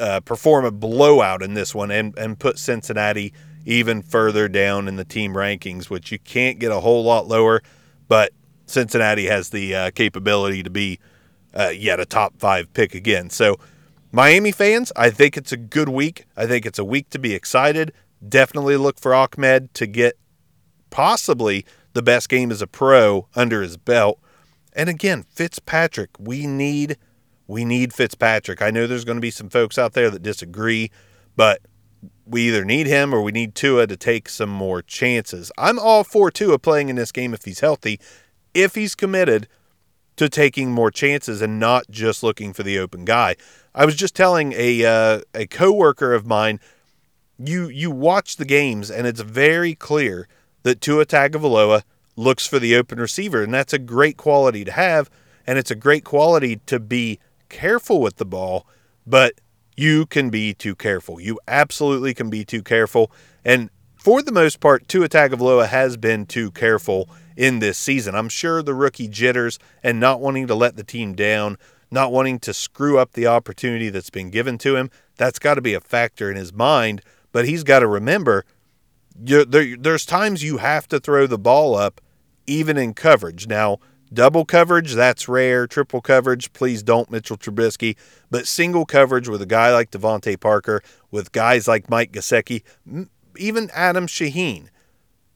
uh, 0.00 0.20
perform 0.20 0.64
a 0.64 0.70
blowout 0.70 1.42
in 1.42 1.54
this 1.54 1.74
one 1.74 1.90
and, 1.90 2.16
and 2.18 2.38
put 2.38 2.58
Cincinnati 2.58 3.32
even 3.66 4.00
further 4.00 4.48
down 4.48 4.88
in 4.88 4.96
the 4.96 5.04
team 5.04 5.34
rankings, 5.34 5.90
which 5.90 6.10
you 6.10 6.18
can't 6.18 6.58
get 6.58 6.72
a 6.72 6.80
whole 6.80 7.04
lot 7.04 7.28
lower, 7.28 7.62
but 8.08 8.32
Cincinnati 8.64 9.26
has 9.26 9.50
the 9.50 9.74
uh, 9.74 9.90
capability 9.90 10.62
to 10.62 10.70
be 10.70 10.98
uh, 11.52 11.68
yet 11.68 12.00
a 12.00 12.06
top 12.06 12.38
five 12.38 12.72
pick 12.72 12.94
again. 12.94 13.28
So, 13.28 13.58
Miami 14.10 14.52
fans, 14.52 14.90
I 14.96 15.10
think 15.10 15.36
it's 15.36 15.52
a 15.52 15.56
good 15.58 15.90
week. 15.90 16.24
I 16.34 16.46
think 16.46 16.64
it's 16.64 16.78
a 16.78 16.84
week 16.84 17.10
to 17.10 17.18
be 17.18 17.34
excited. 17.34 17.92
Definitely 18.26 18.78
look 18.78 18.98
for 18.98 19.14
Ahmed 19.14 19.74
to 19.74 19.86
get 19.86 20.16
possibly 20.88 21.66
the 21.98 22.02
best 22.02 22.28
game 22.28 22.52
as 22.52 22.62
a 22.62 22.66
pro 22.68 23.26
under 23.34 23.60
his 23.60 23.76
belt. 23.76 24.20
And 24.72 24.88
again, 24.88 25.24
Fitzpatrick, 25.24 26.10
we 26.16 26.46
need 26.46 26.96
we 27.48 27.64
need 27.64 27.92
Fitzpatrick. 27.92 28.62
I 28.62 28.70
know 28.70 28.86
there's 28.86 29.04
going 29.04 29.16
to 29.16 29.20
be 29.20 29.32
some 29.32 29.50
folks 29.50 29.78
out 29.78 29.94
there 29.94 30.08
that 30.08 30.22
disagree, 30.22 30.92
but 31.34 31.60
we 32.24 32.46
either 32.46 32.64
need 32.64 32.86
him 32.86 33.12
or 33.12 33.20
we 33.20 33.32
need 33.32 33.56
Tua 33.56 33.88
to 33.88 33.96
take 33.96 34.28
some 34.28 34.48
more 34.48 34.80
chances. 34.80 35.50
I'm 35.58 35.76
all 35.76 36.04
for 36.04 36.30
Tua 36.30 36.60
playing 36.60 36.88
in 36.88 36.94
this 36.94 37.10
game 37.10 37.34
if 37.34 37.44
he's 37.44 37.58
healthy, 37.58 37.98
if 38.54 38.76
he's 38.76 38.94
committed 38.94 39.48
to 40.18 40.28
taking 40.28 40.70
more 40.70 40.92
chances 40.92 41.42
and 41.42 41.58
not 41.58 41.90
just 41.90 42.22
looking 42.22 42.52
for 42.52 42.62
the 42.62 42.78
open 42.78 43.04
guy. 43.04 43.34
I 43.74 43.84
was 43.84 43.96
just 43.96 44.14
telling 44.14 44.52
a 44.52 44.84
uh, 44.84 45.20
a 45.34 45.48
coworker 45.48 46.14
of 46.14 46.28
mine, 46.28 46.60
you 47.38 47.68
you 47.68 47.90
watch 47.90 48.36
the 48.36 48.44
games 48.44 48.88
and 48.88 49.04
it's 49.04 49.20
very 49.20 49.74
clear 49.74 50.28
that 50.62 50.80
Tua 50.80 51.06
Tagovailoa 51.06 51.82
looks 52.16 52.46
for 52.46 52.58
the 52.58 52.76
open 52.76 52.98
receiver, 52.98 53.42
and 53.42 53.54
that's 53.54 53.72
a 53.72 53.78
great 53.78 54.16
quality 54.16 54.64
to 54.64 54.72
have, 54.72 55.08
and 55.46 55.58
it's 55.58 55.70
a 55.70 55.76
great 55.76 56.04
quality 56.04 56.56
to 56.66 56.80
be 56.80 57.18
careful 57.48 58.00
with 58.00 58.16
the 58.16 58.26
ball, 58.26 58.66
but 59.06 59.34
you 59.76 60.06
can 60.06 60.28
be 60.28 60.52
too 60.52 60.74
careful. 60.74 61.20
You 61.20 61.38
absolutely 61.46 62.12
can 62.12 62.28
be 62.30 62.44
too 62.44 62.62
careful. 62.62 63.12
And 63.44 63.70
for 63.96 64.22
the 64.22 64.32
most 64.32 64.58
part, 64.58 64.88
Tua 64.88 65.08
Tagovailoa 65.08 65.68
has 65.68 65.96
been 65.96 66.26
too 66.26 66.50
careful 66.50 67.08
in 67.36 67.60
this 67.60 67.78
season. 67.78 68.16
I'm 68.16 68.28
sure 68.28 68.62
the 68.62 68.74
rookie 68.74 69.06
jitters 69.06 69.58
and 69.82 70.00
not 70.00 70.20
wanting 70.20 70.48
to 70.48 70.54
let 70.56 70.74
the 70.74 70.82
team 70.82 71.14
down, 71.14 71.56
not 71.90 72.10
wanting 72.10 72.40
to 72.40 72.52
screw 72.52 72.98
up 72.98 73.12
the 73.12 73.28
opportunity 73.28 73.88
that's 73.88 74.10
been 74.10 74.30
given 74.30 74.58
to 74.58 74.76
him, 74.76 74.90
That's 75.16 75.38
got 75.38 75.54
to 75.54 75.60
be 75.60 75.74
a 75.74 75.80
factor 75.80 76.30
in 76.30 76.36
his 76.36 76.52
mind. 76.52 77.02
But 77.30 77.46
he's 77.46 77.62
got 77.62 77.80
to 77.80 77.86
remember 77.86 78.44
there, 79.18 79.76
there's 79.76 80.06
times 80.06 80.42
you 80.42 80.58
have 80.58 80.88
to 80.88 81.00
throw 81.00 81.26
the 81.26 81.38
ball 81.38 81.74
up 81.74 82.00
even 82.46 82.76
in 82.76 82.94
coverage. 82.94 83.46
Now, 83.46 83.78
double 84.12 84.44
coverage, 84.44 84.94
that's 84.94 85.28
rare. 85.28 85.66
Triple 85.66 86.00
coverage, 86.00 86.52
please 86.52 86.82
don't, 86.82 87.10
Mitchell 87.10 87.36
Trubisky. 87.36 87.96
But 88.30 88.46
single 88.46 88.86
coverage 88.86 89.28
with 89.28 89.42
a 89.42 89.46
guy 89.46 89.72
like 89.72 89.90
DeVante 89.90 90.40
Parker, 90.40 90.82
with 91.10 91.32
guys 91.32 91.68
like 91.68 91.90
Mike 91.90 92.12
Gesicki, 92.12 92.62
even 93.36 93.70
Adam 93.74 94.06
Shaheen. 94.06 94.68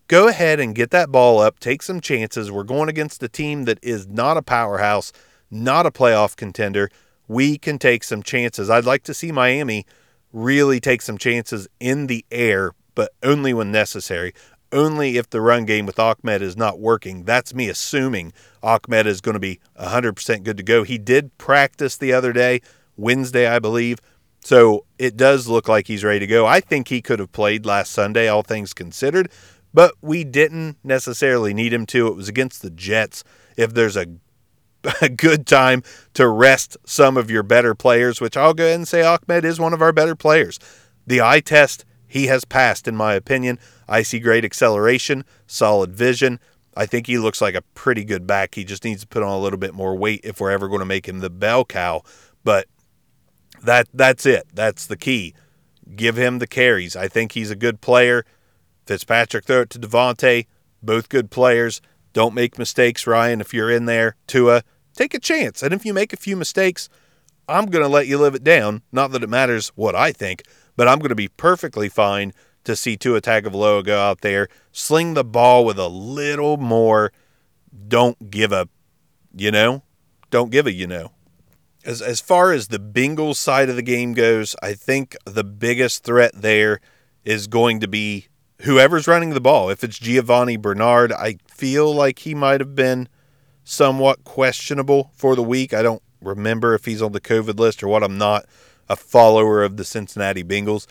Go 0.09 0.29
ahead 0.29 0.61
and 0.61 0.75
get 0.75 0.91
that 0.91 1.11
ball 1.11 1.39
up, 1.39 1.59
take 1.59 1.83
some 1.83 2.01
chances. 2.01 2.51
We're 2.51 2.65
going 2.65 2.89
against 2.89 3.23
a 3.23 3.29
team 3.29 3.65
that 3.65 3.79
is 3.83 4.07
not 4.07 4.37
a 4.37 4.43
powerhouse, 4.43 5.13
not 5.51 5.87
a 5.87 5.91
playoff 5.91 6.37
contender. 6.37 6.91
We 7.29 7.57
can 7.57 7.79
take 7.79 8.05
some 8.05 8.23
chances. 8.23 8.69
I'd 8.69 8.85
like 8.85 9.05
to 9.05 9.15
see 9.15 9.33
Miami 9.33 9.87
really 10.33 10.81
take 10.81 11.03
some 11.03 11.17
chances 11.17 11.69
in 11.81 12.09
the 12.09 12.25
air, 12.31 12.73
but 12.95 13.13
only 13.23 13.55
when 13.55 13.73
necessary 13.73 14.33
only 14.73 15.19
if 15.19 15.29
the 15.31 15.41
run 15.41 15.65
game 15.65 15.87
with 15.87 15.99
Ahmed 15.99 16.43
is 16.43 16.57
not 16.57 16.81
working. 16.81 17.25
That's 17.25 17.55
me 17.55 17.69
assuming 17.69 18.33
Ahmed 18.63 19.07
is 19.07 19.21
going 19.21 19.35
to 19.35 19.41
be 19.41 19.61
100% 19.79 20.43
good 20.43 20.57
to 20.57 20.63
go. 20.63 20.83
He 20.83 20.99
did 20.99 21.37
practice 21.39 21.97
the 21.97 22.13
other 22.13 22.33
day, 22.33 22.63
Wednesday, 22.97 23.47
I 23.47 23.59
believe. 23.59 23.99
So 24.41 24.87
it 24.99 25.17
does 25.17 25.47
look 25.47 25.69
like 25.69 25.87
he's 25.87 26.03
ready 26.03 26.21
to 26.21 26.27
go. 26.27 26.47
I 26.47 26.61
think 26.61 26.89
he 26.89 27.03
could 27.03 27.21
have 27.21 27.33
played 27.33 27.65
last 27.67 27.93
Sunday, 27.93 28.29
all 28.29 28.43
things 28.43 28.73
considered, 28.73 29.31
but 29.73 29.95
we 30.01 30.25
didn't 30.25 30.79
necessarily 30.83 31.55
need 31.55 31.73
him 31.73 31.87
to. 31.87 32.09
It 32.09 32.17
was 32.17 32.29
against 32.29 32.63
the 32.63 32.71
Jets. 32.71 33.23
If 33.57 33.75
there's 33.75 33.97
a, 33.97 34.07
a 35.01 35.09
good 35.09 35.47
time 35.47 35.83
to 36.15 36.27
rest 36.27 36.77
some 36.85 37.17
of 37.17 37.31
your 37.31 37.45
better 37.45 37.75
players, 37.75 38.21
which 38.21 38.37
I'll 38.37 38.55
go 38.55 38.65
ahead 38.65 38.77
and 38.77 38.89
say 38.89 39.03
Ahmed 39.03 39.45
is 39.45 39.61
one 39.61 39.75
of 39.75 39.83
our 39.83 39.93
better 39.93 40.17
players, 40.17 40.59
the 41.07 41.21
eye 41.21 41.41
test 41.41 41.85
he 42.13 42.27
has 42.27 42.45
passed, 42.45 42.87
in 42.87 42.95
my 42.95 43.15
opinion. 43.15 43.59
I 43.89 44.03
see 44.03 44.19
great 44.19 44.45
acceleration, 44.45 45.25
solid 45.47 45.95
vision. 45.95 46.41
I 46.77 46.85
think 46.85 47.07
he 47.07 47.17
looks 47.17 47.41
like 47.41 47.55
a 47.55 47.63
pretty 47.63 48.05
good 48.05 48.27
back. 48.27 48.55
He 48.55 48.65
just 48.65 48.85
needs 48.85 49.01
to 49.01 49.07
put 49.07 49.23
on 49.23 49.31
a 49.31 49.41
little 49.41 49.59
bit 49.59 49.73
more 49.73 49.97
weight 49.97 50.21
if 50.23 50.39
we're 50.39 50.51
ever 50.51 50.69
going 50.69 50.81
to 50.81 50.85
make 50.85 51.09
him 51.09 51.21
the 51.21 51.31
bell 51.31 51.65
cow. 51.65 52.03
But 52.45 52.67
that 53.63 53.89
that's 53.95 54.27
it. 54.27 54.47
That's 54.53 54.85
the 54.85 54.99
key. 54.99 55.33
Give 55.97 56.19
him 56.19 56.39
the 56.39 56.47
carries. 56.47 56.97
I 56.97 57.09
think 57.09 57.33
he's 57.33 57.51
a 57.51 57.57
good 57.57 57.81
player. 57.81 58.27
Fitzpatrick 58.85 59.47
throw 59.47 59.63
it 59.63 59.71
to 59.71 59.79
DeVante. 59.79 60.45
Both 60.83 61.09
good 61.09 61.31
players. 61.31 61.81
Don't 62.13 62.35
make 62.35 62.59
mistakes, 62.59 63.07
Ryan. 63.07 63.41
If 63.41 63.55
you're 63.55 63.71
in 63.71 63.87
there, 63.87 64.17
Tua, 64.27 64.65
take 64.93 65.15
a 65.15 65.19
chance. 65.19 65.63
And 65.63 65.73
if 65.73 65.87
you 65.87 65.95
make 65.95 66.13
a 66.13 66.19
few 66.19 66.37
mistakes, 66.37 66.91
I'm 67.49 67.67
going 67.67 67.83
to 67.83 67.89
let 67.89 68.07
you 68.07 68.19
live 68.19 68.35
it 68.35 68.45
down. 68.45 68.83
Not 68.93 69.13
that 69.13 69.23
it 69.23 69.31
matters 69.31 69.73
what 69.77 69.95
I 69.95 70.13
think, 70.13 70.43
but 70.77 70.89
I'm 70.89 70.99
going 70.99 71.11
to 71.11 71.15
be 71.15 71.29
perfectly 71.29 71.89
fine 71.89 72.33
to 72.65 72.77
see 72.77 72.97
Tua 72.97 73.21
Tagovailoa 73.21 73.85
go 73.85 74.01
out 74.01 74.21
there, 74.21 74.49
sling 74.71 75.15
the 75.15 75.25
ball 75.25 75.65
with 75.65 75.79
a 75.79 75.89
little 75.89 76.57
more. 76.57 77.13
Don't 77.89 78.31
give 78.31 78.53
a, 78.53 78.69
you 79.35 79.51
know, 79.51 79.83
don't 80.31 80.51
give 80.51 80.67
a, 80.67 80.73
you 80.73 80.87
know. 80.87 81.13
As 81.85 82.01
as 82.01 82.21
far 82.21 82.53
as 82.53 82.69
the 82.69 82.79
Bengals 82.79 83.37
side 83.37 83.69
of 83.69 83.77
the 83.77 83.83
game 83.83 84.15
goes, 84.15 84.55
I 84.63 84.75
think 84.75 85.17
the 85.25 85.43
biggest 85.43 86.05
threat 86.05 86.31
there 86.35 86.81
is 87.25 87.49
going 87.49 87.81
to 87.81 87.89
be 87.89 88.29
whoever's 88.63 89.09
running 89.09 89.31
the 89.31 89.41
ball. 89.41 89.71
If 89.71 89.83
it's 89.83 89.99
Giovani 89.99 90.57
Bernard, 90.57 91.13
I 91.13 91.39
feel 91.49 91.93
like 91.93 92.21
he 92.21 92.35
might 92.35 92.61
have 92.61 92.75
been 92.75 93.09
somewhat 93.65 94.25
questionable 94.25 95.11
for 95.15 95.35
the 95.35 95.43
week. 95.43 95.75
I 95.75 95.83
don't 95.83 96.03
remember 96.21 96.75
if 96.75 96.85
he's 96.85 97.03
on 97.03 97.13
the 97.13 97.21
COVID 97.21 97.59
list 97.59 97.83
or 97.83 97.89
what. 97.89 98.03
I'm 98.03 98.19
not 98.19 98.47
a 98.93 98.97
follower 98.97 99.63
of 99.63 99.79
the 99.79 99.85
Cincinnati 99.85 100.45
Bengals. 100.45 100.87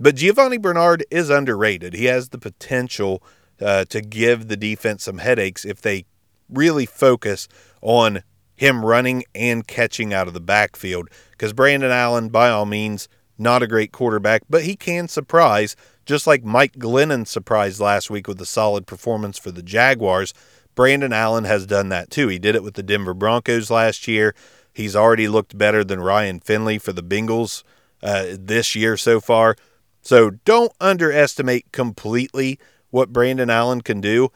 But 0.00 0.16
Giovani 0.16 0.58
Bernard 0.58 1.04
is 1.12 1.30
underrated. 1.30 1.94
He 1.94 2.06
has 2.06 2.30
the 2.30 2.38
potential 2.38 3.22
uh, 3.60 3.84
to 3.86 4.00
give 4.00 4.48
the 4.48 4.56
defense 4.56 5.04
some 5.04 5.18
headaches 5.18 5.64
if 5.64 5.80
they 5.80 6.06
really 6.50 6.86
focus 6.86 7.46
on 7.80 8.22
him 8.56 8.84
running 8.84 9.24
and 9.32 9.66
catching 9.66 10.12
out 10.12 10.26
of 10.26 10.34
the 10.34 10.40
backfield. 10.40 11.08
Because 11.30 11.52
Brandon 11.52 11.92
Allen, 11.92 12.30
by 12.30 12.50
all 12.50 12.66
means, 12.66 13.08
not 13.38 13.62
a 13.62 13.68
great 13.68 13.92
quarterback, 13.92 14.42
but 14.50 14.64
he 14.64 14.74
can 14.74 15.06
surprise, 15.06 15.76
just 16.04 16.26
like 16.26 16.42
Mike 16.42 16.72
Glennon 16.72 17.28
surprised 17.28 17.78
last 17.78 18.10
week 18.10 18.26
with 18.26 18.40
a 18.40 18.46
solid 18.46 18.88
performance 18.88 19.38
for 19.38 19.52
the 19.52 19.62
Jaguars. 19.62 20.34
Brandon 20.74 21.12
Allen 21.12 21.44
has 21.44 21.64
done 21.64 21.90
that 21.90 22.10
too. 22.10 22.26
He 22.26 22.40
did 22.40 22.56
it 22.56 22.64
with 22.64 22.74
the 22.74 22.82
Denver 22.82 23.14
Broncos 23.14 23.70
last 23.70 24.08
year. 24.08 24.34
He's 24.76 24.94
already 24.94 25.26
looked 25.26 25.56
better 25.56 25.82
than 25.82 26.02
Ryan 26.02 26.38
Finley 26.38 26.76
for 26.76 26.92
the 26.92 27.02
Bengals 27.02 27.62
uh, 28.02 28.26
this 28.38 28.74
year 28.74 28.98
so 28.98 29.22
far. 29.22 29.56
So 30.02 30.32
don't 30.44 30.70
underestimate 30.82 31.72
completely 31.72 32.58
what 32.90 33.10
Brandon 33.10 33.48
Allen 33.48 33.80
can 33.80 34.02
do, 34.02 34.28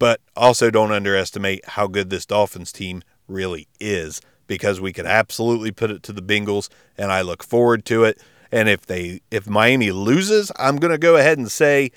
but 0.00 0.20
also 0.34 0.72
don't 0.72 0.90
underestimate 0.90 1.64
how 1.68 1.86
good 1.86 2.10
this 2.10 2.26
Dolphins 2.26 2.72
team 2.72 3.04
really 3.28 3.68
is 3.78 4.20
because 4.48 4.80
we 4.80 4.92
could 4.92 5.06
absolutely 5.06 5.70
put 5.70 5.92
it 5.92 6.02
to 6.02 6.12
the 6.12 6.20
Bengals 6.20 6.68
and 6.98 7.12
I 7.12 7.20
look 7.20 7.44
forward 7.44 7.84
to 7.84 8.02
it. 8.02 8.20
And 8.50 8.68
if 8.68 8.84
they 8.84 9.20
if 9.30 9.48
Miami 9.48 9.92
loses, 9.92 10.50
I'm 10.58 10.78
going 10.78 10.90
to 10.90 10.98
go 10.98 11.14
ahead 11.14 11.38
and 11.38 11.48
say 11.48 11.92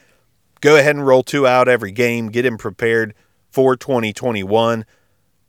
go 0.62 0.76
ahead 0.78 0.96
and 0.96 1.08
roll 1.08 1.24
Tua 1.24 1.50
out 1.50 1.68
every 1.68 1.92
game, 1.92 2.30
get 2.30 2.46
him 2.46 2.60
prepared 2.60 3.16
for 3.50 3.76
2021 3.76 4.86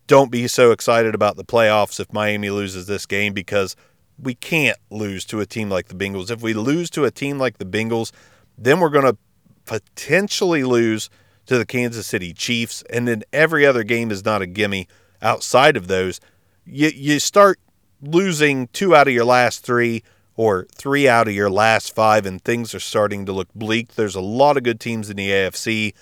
don't 0.06 0.30
be 0.30 0.46
so 0.48 0.70
excited 0.70 1.14
about 1.14 1.36
the 1.36 1.44
playoffs 1.44 1.98
if 1.98 2.12
Miami 2.12 2.50
loses 2.50 2.86
this 2.86 3.06
game 3.06 3.32
because 3.32 3.76
we 4.18 4.34
can't 4.34 4.78
lose 4.90 5.24
to 5.26 5.40
a 5.40 5.46
team 5.46 5.70
like 5.70 5.88
the 5.88 5.94
Bengals. 5.94 6.30
If 6.30 6.42
we 6.42 6.54
lose 6.54 6.90
to 6.90 7.04
a 7.04 7.10
team 7.10 7.38
like 7.38 7.58
the 7.58 7.64
Bengals, 7.64 8.12
then 8.56 8.80
we're 8.80 8.90
going 8.90 9.06
to 9.06 9.16
potentially 9.64 10.64
lose 10.64 11.10
to 11.46 11.58
the 11.58 11.66
Kansas 11.66 12.06
City 12.06 12.32
Chiefs, 12.32 12.82
and 12.90 13.06
then 13.06 13.22
every 13.32 13.66
other 13.66 13.82
game 13.82 14.10
is 14.10 14.24
not 14.24 14.42
a 14.42 14.46
gimme 14.46 14.88
outside 15.20 15.76
of 15.76 15.88
those. 15.88 16.20
You, 16.64 16.88
you 16.88 17.18
start 17.18 17.58
losing 18.00 18.68
two 18.68 18.94
out 18.94 19.08
of 19.08 19.14
your 19.14 19.24
last 19.24 19.64
three 19.64 20.02
or 20.36 20.66
three 20.74 21.08
out 21.08 21.28
of 21.28 21.34
your 21.34 21.50
last 21.50 21.94
five, 21.94 22.26
and 22.26 22.42
things 22.42 22.74
are 22.74 22.80
starting 22.80 23.26
to 23.26 23.32
look 23.32 23.48
bleak. 23.54 23.94
There's 23.94 24.14
a 24.14 24.20
lot 24.20 24.56
of 24.56 24.62
good 24.62 24.80
teams 24.80 25.10
in 25.10 25.16
the 25.16 25.30
AFC, 25.30 25.92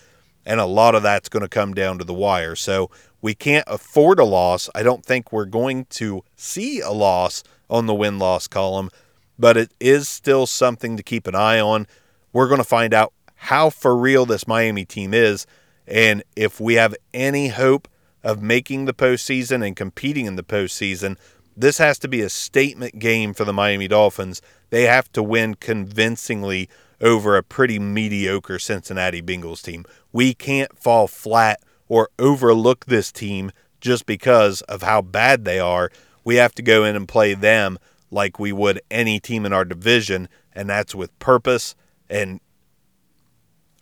and 0.45 0.61
a 0.61 0.67
lot 0.67 0.95
of 0.95 1.03
that's 1.03 1.29
going 1.29 1.43
to 1.43 1.49
come 1.49 1.75
down 1.75 1.99
to 1.99 2.05
the 2.05 2.15
wire. 2.15 2.57
So 2.57 2.91
we 3.21 3.35
can't 3.35 3.65
afford 3.67 4.19
a 4.19 4.25
loss. 4.25 4.69
I 4.75 4.83
don't 4.83 5.05
think 5.05 5.33
we're 5.33 5.45
going 5.45 5.87
to 5.91 6.25
see 6.37 6.81
a 6.81 6.91
loss 6.91 7.43
on 7.71 7.87
the 7.87 7.95
win 7.95 8.19
loss 8.19 8.49
column, 8.49 8.91
but 9.39 9.57
it 9.57 9.73
is 9.81 10.09
still 10.09 10.47
something 10.47 10.97
to 10.97 11.03
keep 11.03 11.27
an 11.27 11.35
eye 11.35 11.61
on. 11.61 11.87
We're 12.33 12.49
going 12.49 12.59
to 12.59 12.65
find 12.65 12.93
out 12.93 13.13
how 13.35 13.71
for 13.71 13.97
real 13.97 14.27
this 14.27 14.47
Miami 14.47 14.85
team 14.85 15.15
is 15.15 15.47
and 15.87 16.23
if 16.37 16.61
we 16.61 16.75
have 16.75 16.95
any 17.13 17.49
hope 17.49 17.89
of 18.23 18.43
making 18.43 18.85
the 18.85 18.95
postseason 18.95 19.67
and 19.67 19.77
competing 19.77 20.27
in 20.27 20.37
the 20.37 20.43
postseason. 20.43 21.17
This 21.57 21.79
has 21.79 21.99
to 22.01 22.09
be 22.09 22.23
a 22.23 22.31
statement 22.31 22.99
game 22.99 23.35
for 23.35 23.45
the 23.45 23.53
Miami 23.53 23.89
Dolphins. 23.89 24.41
They 24.71 24.85
have 24.85 25.13
to 25.13 25.23
win 25.23 25.55
convincingly 25.55 26.69
over 27.03 27.37
a 27.37 27.43
pretty 27.43 27.79
mediocre 27.79 28.59
Cincinnati 28.59 29.21
Bengals 29.21 29.63
team. 29.63 29.85
We 30.13 30.33
can't 30.33 30.79
fall 30.79 31.09
flat 31.09 31.61
or 31.89 32.09
overlook 32.19 32.87
this 32.87 33.13
team 33.13 33.51
just 33.81 34.07
because 34.07 34.63
of 34.63 34.83
how 34.83 35.03
bad 35.03 35.45
they 35.45 35.59
are. 35.59 35.91
We 36.25 36.37
have 36.37 36.55
to 36.55 36.63
go 36.63 36.85
in 36.85 36.97
and 36.97 37.09
play 37.09 37.35
them 37.35 37.79
like 38.11 38.39
we 38.39 38.53
would 38.53 38.81
any 38.91 39.19
team 39.19 39.45
in 39.45 39.53
our 39.53 39.65
division, 39.65 40.29
and 40.53 40.71
that's 40.71 40.95
with 40.95 41.19
purpose 41.19 41.75
and 42.09 42.41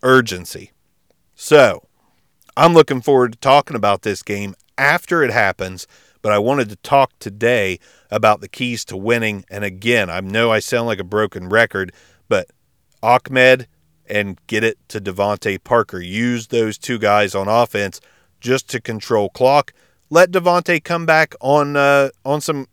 urgency. 0.02 0.70
So, 1.34 1.86
I'm 2.56 2.74
looking 2.74 3.00
forward 3.00 3.32
to 3.32 3.38
talking 3.38 3.76
about 3.76 4.02
this 4.02 4.22
game 4.22 4.54
after 4.78 5.22
it 5.22 5.30
happens, 5.30 5.86
but 6.22 6.32
I 6.32 6.38
wanted 6.38 6.68
to 6.70 6.76
talk 6.76 7.12
today 7.18 7.78
about 8.10 8.40
the 8.40 8.48
keys 8.48 8.84
to 8.86 8.96
winning. 8.96 9.44
And 9.50 9.64
again, 9.64 10.10
I 10.10 10.20
know 10.20 10.50
I 10.50 10.60
sound 10.60 10.86
like 10.86 10.98
a 10.98 11.04
broken 11.04 11.48
record, 11.48 11.92
but 12.28 12.50
Ahmed 13.02 13.66
and 14.06 14.38
get 14.46 14.64
it 14.64 14.78
to 14.88 15.00
DeVante 15.00 15.62
Parker. 15.62 16.00
Use 16.00 16.48
those 16.48 16.76
two 16.76 16.98
guys 16.98 17.34
on 17.34 17.48
offense 17.48 18.00
just 18.40 18.68
to 18.70 18.80
control 18.80 19.28
clock. 19.30 19.72
Let 20.10 20.30
DeVante 20.32 20.82
come 20.82 21.06
back 21.06 21.34
on 21.40 21.76
uh, 21.76 22.10
on 22.24 22.40
some 22.40 22.66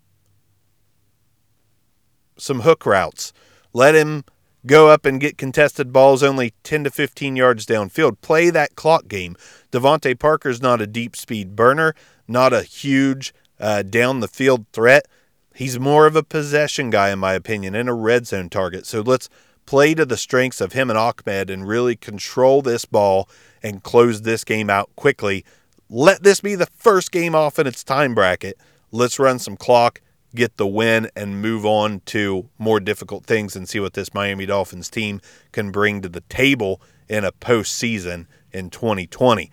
some 2.38 2.62
hook 2.62 2.86
routes. 2.86 3.34
Let 3.74 3.96
him 3.96 4.24
go 4.66 4.90
up 4.90 5.06
and 5.06 5.22
get 5.22 5.38
contested 5.38 5.94
balls 5.94 6.24
only 6.24 6.54
10 6.64 6.84
to 6.86 6.92
15 6.92 7.36
yards 7.36 7.66
downfield. 7.66 8.22
Play 8.22 8.50
that 8.50 8.76
clock 8.76 9.08
game. 9.08 9.36
DeVante 9.72 10.18
Parker's 10.18 10.62
not 10.62 10.82
a 10.82 10.88
deep 10.88 11.16
speed 11.16 11.56
burner, 11.56 11.94
not 12.28 12.54
a 12.54 12.64
huge 12.64 13.34
uh, 13.60 13.84
down 13.84 14.20
the 14.20 14.28
field 14.28 14.66
threat. 14.74 15.08
He's 15.56 15.80
more 15.80 16.06
of 16.06 16.16
a 16.16 16.24
possession 16.24 16.90
guy, 16.90 17.10
in 17.10 17.20
my 17.20 17.34
opinion, 17.34 17.74
and 17.74 17.90
a 17.90 17.94
red 17.94 18.28
zone 18.28 18.50
target. 18.50 18.86
So 18.86 19.02
let's 19.02 19.30
play 19.68 19.94
to 19.94 20.06
the 20.06 20.18
strengths 20.18 20.60
of 20.60 20.74
him 20.74 20.90
and 20.90 20.98
Ahmed 20.98 21.52
and 21.52 21.68
really 21.68 21.96
control 21.96 22.64
this 22.64 22.86
ball 22.86 23.30
and 23.62 23.84
close 23.84 24.24
this 24.24 24.44
game 24.44 24.72
out 24.72 24.90
quickly. 24.96 25.46
Let 25.90 26.24
this 26.24 26.42
be 26.42 26.56
the 26.56 26.66
first 26.66 27.12
game 27.12 27.36
off 27.36 27.60
in 27.60 27.68
its 27.68 27.84
time 27.84 28.16
bracket. 28.16 28.58
Let's 28.92 29.20
run 29.20 29.38
some 29.38 29.58
clock, 29.58 30.02
get 30.34 30.58
the 30.58 30.66
win 30.66 31.12
and 31.16 31.42
move 31.42 31.66
on 31.66 32.00
to 32.06 32.50
more 32.58 32.80
difficult 32.80 33.26
things 33.26 33.56
and 33.56 33.70
see 33.70 33.80
what 33.80 33.94
this 33.94 34.14
Miami 34.14 34.48
Dolphins 34.48 34.90
team 34.90 35.22
can 35.52 35.72
bring 35.72 36.02
to 36.02 36.10
the 36.10 36.22
table 36.22 36.82
in 37.08 37.24
a 37.24 37.32
postseason 37.32 38.26
in 38.52 38.70
2020. 38.70 39.52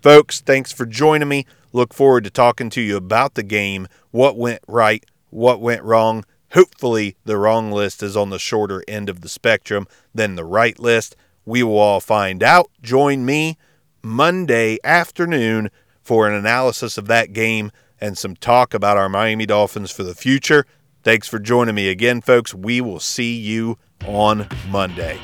Folks, 0.00 0.40
thanks 0.40 0.72
for 0.72 0.86
joining 0.86 1.28
me. 1.28 1.44
Look 1.72 1.92
forward 1.92 2.24
to 2.24 2.30
talking 2.30 2.70
to 2.70 2.80
you 2.80 2.96
about 2.96 3.34
the 3.34 3.42
game, 3.42 3.88
what 4.12 4.36
went 4.36 4.62
right, 4.68 5.04
what 5.30 5.60
went 5.60 5.82
wrong. 5.82 6.24
Hopefully, 6.52 7.16
the 7.24 7.36
wrong 7.36 7.72
list 7.72 8.02
is 8.02 8.16
on 8.16 8.30
the 8.30 8.38
shorter 8.38 8.82
end 8.86 9.08
of 9.08 9.20
the 9.20 9.28
spectrum 9.28 9.86
than 10.14 10.34
the 10.34 10.44
right 10.44 10.78
list. 10.78 11.16
We 11.44 11.62
will 11.62 11.78
all 11.78 12.00
find 12.00 12.42
out. 12.42 12.70
Join 12.82 13.24
me 13.24 13.58
Monday 14.02 14.78
afternoon 14.84 15.70
for 16.02 16.28
an 16.28 16.34
analysis 16.34 16.96
of 16.96 17.06
that 17.08 17.32
game 17.32 17.72
and 18.00 18.16
some 18.16 18.36
talk 18.36 18.74
about 18.74 18.96
our 18.96 19.08
Miami 19.08 19.46
Dolphins 19.46 19.90
for 19.90 20.02
the 20.02 20.14
future. 20.14 20.64
Thanks 21.02 21.28
for 21.28 21.38
joining 21.38 21.74
me 21.74 21.88
again, 21.88 22.20
folks. 22.20 22.54
We 22.54 22.80
will 22.80 23.00
see 23.00 23.36
you 23.36 23.78
on 24.04 24.48
Monday. 24.68 25.18